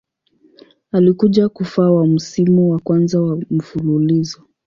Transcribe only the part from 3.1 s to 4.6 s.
wa mfululizo.